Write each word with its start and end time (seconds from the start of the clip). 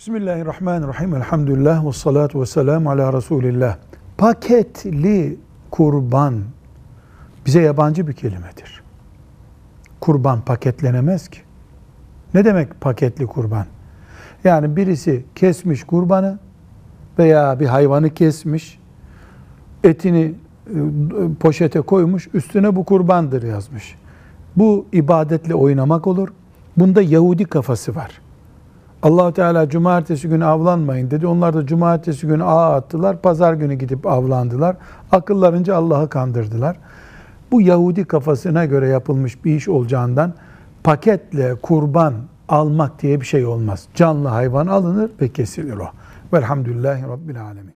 Bismillahirrahmanirrahim. 0.00 1.14
Elhamdülillah 1.14 1.86
ve 1.86 1.92
salatu 1.92 2.40
ve 2.40 2.46
selamu 2.46 2.90
ala 2.90 3.12
Resulillah. 3.12 3.76
Paketli 4.18 5.38
kurban 5.70 6.34
bize 7.46 7.60
yabancı 7.60 8.08
bir 8.08 8.12
kelimedir. 8.12 8.82
Kurban 10.00 10.40
paketlenemez 10.40 11.28
ki. 11.28 11.40
Ne 12.34 12.44
demek 12.44 12.80
paketli 12.80 13.26
kurban? 13.26 13.66
Yani 14.44 14.76
birisi 14.76 15.24
kesmiş 15.34 15.84
kurbanı 15.84 16.38
veya 17.18 17.60
bir 17.60 17.66
hayvanı 17.66 18.10
kesmiş, 18.10 18.78
etini 19.84 20.34
e, 20.66 20.78
poşete 21.40 21.80
koymuş, 21.80 22.28
üstüne 22.34 22.76
bu 22.76 22.84
kurbandır 22.84 23.42
yazmış. 23.42 23.96
Bu 24.56 24.86
ibadetle 24.92 25.54
oynamak 25.54 26.06
olur. 26.06 26.28
Bunda 26.76 27.02
Yahudi 27.02 27.44
kafası 27.44 27.94
var 27.94 28.20
allah 29.02 29.32
Teala 29.32 29.68
cumartesi 29.68 30.28
günü 30.28 30.44
avlanmayın 30.44 31.10
dedi. 31.10 31.26
Onlar 31.26 31.54
da 31.54 31.66
cumartesi 31.66 32.26
günü 32.26 32.44
ağ 32.44 32.74
attılar. 32.74 33.22
Pazar 33.22 33.54
günü 33.54 33.74
gidip 33.74 34.06
avlandılar. 34.06 34.76
Akıllarınca 35.12 35.76
Allah'ı 35.76 36.08
kandırdılar. 36.08 36.76
Bu 37.50 37.60
Yahudi 37.60 38.04
kafasına 38.04 38.64
göre 38.64 38.88
yapılmış 38.88 39.44
bir 39.44 39.56
iş 39.56 39.68
olacağından 39.68 40.34
paketle 40.84 41.54
kurban 41.54 42.14
almak 42.48 43.02
diye 43.02 43.20
bir 43.20 43.26
şey 43.26 43.46
olmaz. 43.46 43.86
Canlı 43.94 44.28
hayvan 44.28 44.66
alınır 44.66 45.10
ve 45.20 45.28
kesilir 45.28 45.76
o. 45.76 45.86
Velhamdülillahi 46.32 47.02
Rabbil 47.02 47.42
Alemin. 47.42 47.68